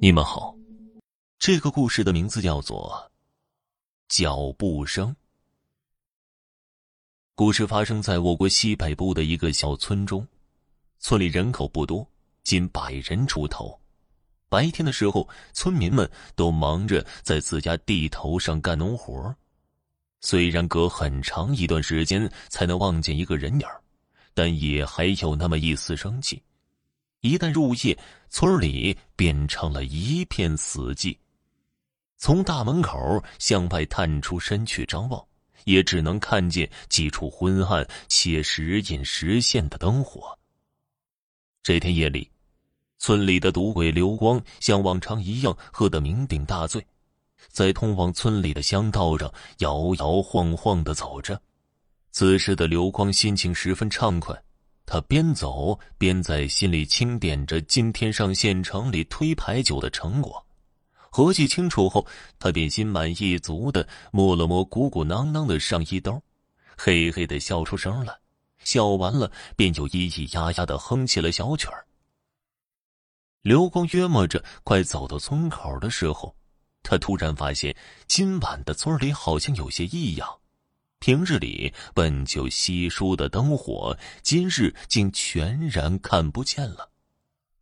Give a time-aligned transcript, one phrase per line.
[0.00, 0.54] 你们好，
[1.40, 3.10] 这个故事的名字叫做
[4.16, 5.10] 《脚步声》。
[7.34, 10.24] 故事发生在我国西北部的一个小村中，
[11.00, 12.08] 村里人口不多，
[12.44, 13.76] 仅百人出头。
[14.48, 19.34] 白天的时候，村民们都忙着在自家地头上干农活
[20.20, 23.66] 虽然隔很长一段时间才能望见一个人影
[24.32, 26.40] 但也还有那么一丝生气。
[27.20, 27.98] 一旦入夜，
[28.30, 31.16] 村里变成了一片死寂。
[32.16, 35.24] 从大门口向外探出身去张望，
[35.64, 40.36] 也只能看见几处昏暗且时隐时现的灯火。
[41.62, 42.30] 这天夜里，
[42.98, 46.84] 村里的赌鬼刘光像往常一样喝得酩酊大醉，
[47.48, 51.40] 在通往村里的乡道上摇摇晃晃的走着。
[52.10, 54.34] 此时的刘光心情十分畅快。
[54.90, 60.42] 他边走边在心里清点着今天上县城里推牌九的成果，
[61.10, 62.06] 合计清楚后，
[62.38, 66.22] 他便心满意足的摸了摸鼓鼓囊囊的上衣兜，
[66.74, 68.18] 嘿嘿的笑出声来。
[68.64, 71.86] 笑完了，便又咿咿呀呀的哼起了小曲儿。
[73.42, 76.34] 刘光约摸着快走到村口的时候，
[76.82, 80.26] 他突然发现今晚的村里好像有些异样。
[81.00, 86.90] 平日里本就稀疏的灯火，今日竟全然看不见了。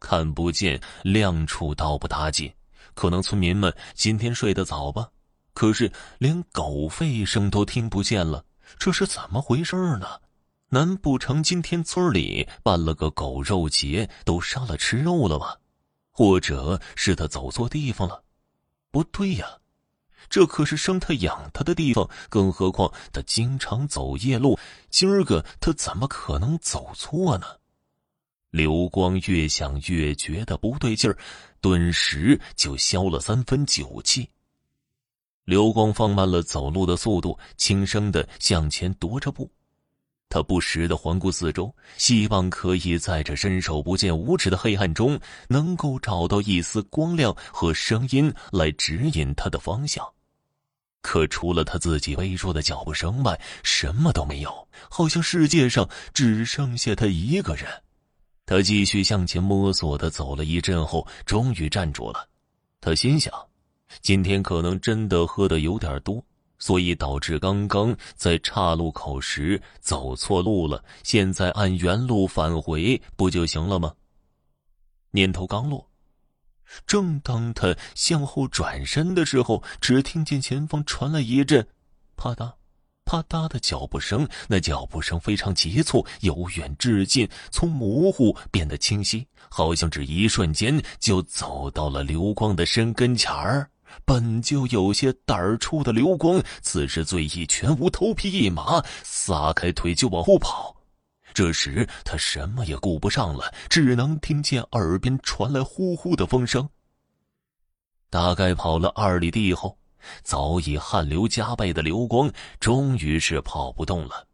[0.00, 2.52] 看不见，亮处倒不打紧，
[2.94, 5.10] 可能村民们今天睡得早吧。
[5.52, 8.44] 可是连狗吠声都听不见了，
[8.78, 10.06] 这是怎么回事呢？
[10.70, 15.54] 难不成今天村里办了个狗肉节，都杀了吃肉了吗？
[16.10, 18.22] 或者是他走错地方了？
[18.90, 19.46] 不对呀。
[20.28, 24.58] 这可是生他养他的地方，更何况他经常走夜路，
[24.90, 27.46] 今儿个他怎么可能走错呢？
[28.50, 31.18] 刘光越想越觉得不对劲儿，
[31.60, 34.30] 顿时就消了三分酒气。
[35.44, 39.50] 刘光放慢了走路的速度，轻声的向前踱着步。
[40.28, 50.04] 他不时的环顾四周，希望可以在这伸手不见五指的黑暗中，能够找到一丝光亮和声音来指引他的方向。
[51.06, 57.64] 可除了他自己微弱的脚步声外，什么都没有，好像世界上只剩下他一个人。
[58.44, 62.28] 他继续向前摸索的走了一阵后，终于站住了。
[62.80, 63.32] 他心想，
[64.00, 66.20] 今天可能真的喝的有点多，
[66.58, 70.84] 所以导致刚刚在岔路口时走错路了。
[71.04, 73.94] 现在按原路返回不就行了吗？
[75.12, 75.88] 念头刚落。
[76.86, 81.66] 正当他向后转身的时候，只听见前方传来一阵
[82.16, 82.52] “啪嗒、
[83.04, 84.28] 啪嗒”的脚步声。
[84.48, 93.70] 那脚步声非常急促，由远至近，从模糊变得清晰，好像只一瞬间就走到了刘光的身跟前儿。
[94.04, 100.75] 本就有些胆儿粗的刘光，此时醉意全无，头皮一麻，撒开腿就往后跑。
[101.36, 106.66] 这时他什么也顾不上了，只能听见耳边传来呼呼的风声。
[108.08, 109.76] 大概跑了二里地后，
[110.22, 114.26] 早已汗流浃背的刘光终于是跑不动了。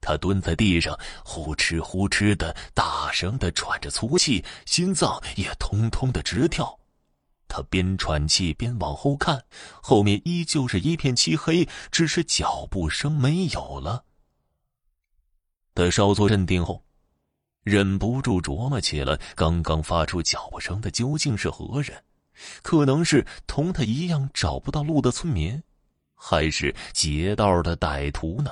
[0.00, 6.76] 他蹲在地上，呼哧呼哧的大声的喘着粗气，心脏也通通的直跳。
[7.46, 9.40] 他边喘气边往后看，
[9.80, 14.04] 后面依旧是一片漆黑，只是脚步声没有了。
[15.80, 16.84] 他稍作镇定后，
[17.62, 22.04] 忍不住琢磨起了刚刚发出脚步声的究竟是何人？
[22.60, 25.62] 可能是同他一样找不到路的村民，
[26.14, 28.50] 还是劫道的歹徒呢？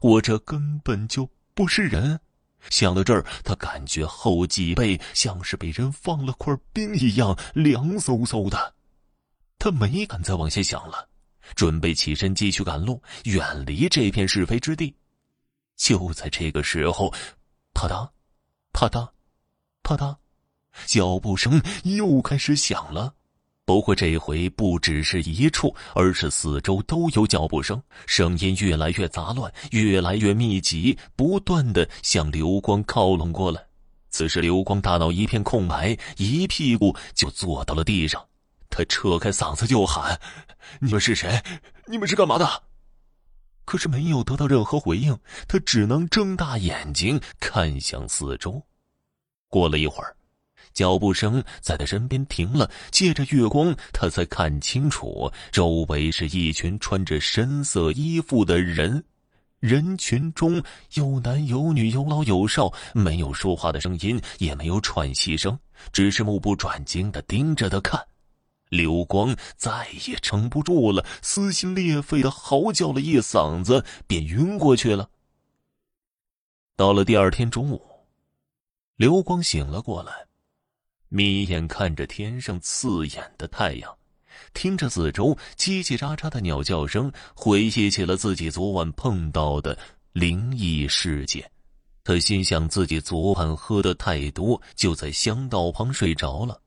[0.00, 2.18] 我这根本就不是人。
[2.70, 8.74] 想到这儿，他感觉后脊背像是被人放了块冰一样凉飕飕的。
[9.60, 11.08] 他没敢再往下想了，
[11.54, 14.92] 准备起身继续赶路，远离这片是非之地。
[15.78, 17.10] 就在这个时候，
[17.72, 18.10] 啪嗒，
[18.74, 19.08] 啪嗒，
[19.82, 20.16] 啪嗒，
[20.84, 23.14] 脚步声又开始响了。
[23.64, 33.64] 不过这回不只是一处，而是四周都有脚步声，声音越来越杂乱，越来越密集，不断的向刘光靠拢过来。
[34.10, 38.26] 此时刘光大脑一片空白，一屁股就坐到了地上。
[38.70, 40.18] 他扯开嗓子就喊
[40.80, 41.42] ：“你们是谁？
[41.86, 42.62] 你们是干嘛的？”
[43.68, 45.14] 可是没有得到任何回应，
[45.46, 48.62] 他只能睁大眼睛看向四周。
[49.46, 50.16] 过了一会儿，
[50.72, 59.04] 脚步声在他身边停了，借着月光，他才看清楚周围是一群穿着深色衣服的人。
[59.60, 60.62] 人群中
[60.94, 65.58] 有男有女，有老有少，没有说话的声音，也没有喘息声，
[65.92, 68.02] 只是目不转睛的盯着他看。
[68.68, 75.08] 刘光再也撑不住了，撕心裂肺的嚎叫了一嗓子，便晕过去了。
[76.76, 77.82] 到了第二天中午，
[78.96, 80.12] 刘光醒了过来，
[81.08, 83.96] 眯眼看着天上刺眼的太阳，
[84.52, 89.76] 听着四周叽叽喳喳的鸟叫声，回忆起了自己昨晚碰到的
[90.12, 91.50] 灵异事件。
[92.04, 96.60] 他心想自己昨晚喝的太多，就在香道旁睡着了。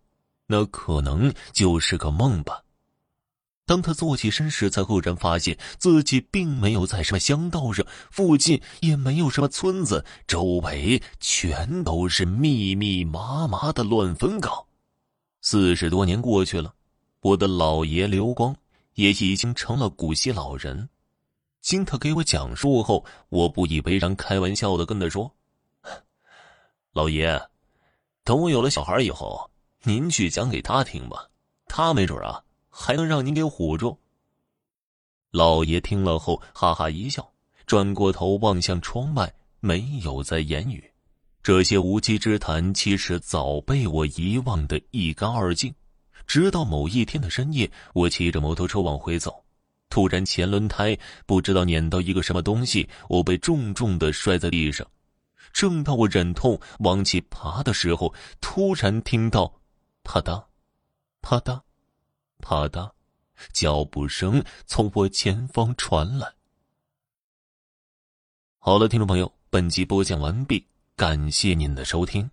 [0.51, 2.61] 那可能就是个梦吧。
[3.65, 14.51] 当他坐起身时，才忽然发现自己并没有在什么乡道上，附近也没有什么村子，周围全都是密密麻麻的乱坟岗。
[15.39, 16.73] 四十多年过去了，
[17.21, 18.53] 我的老爷刘光
[18.95, 20.89] 也已经成了古稀老人。
[21.61, 25.31] 经他给我讲述后，我不以为然，开玩笑的跟他说
[26.91, 27.41] ：“老爷，
[28.25, 29.49] 等我有了小孩以后。”
[29.83, 31.27] 您去讲给他听吧，
[31.65, 33.97] 他没准啊还能让您给唬住。
[35.31, 37.27] 老爷听了后哈哈一笑，
[37.65, 40.83] 转过头望向窗外，没有再言语。
[41.41, 45.73] 这些无稽之谈其实早被我遗忘的一干二净。
[46.27, 49.43] 直到某一天的深夜，我骑着摩托车往回走，
[49.89, 50.95] 突然前轮胎
[51.25, 54.85] 不知道碾到一个什么东西，我被重重的摔在地上。
[55.51, 59.51] 正当我忍痛往起爬的时候，突然听到。
[60.13, 60.43] 啪嗒，
[61.21, 61.61] 啪嗒，
[62.39, 62.91] 啪嗒，
[63.53, 66.33] 脚步声从我前方传来。
[68.57, 70.67] 好了，听众朋友，本集播讲完毕，
[70.97, 72.29] 感谢您的收听。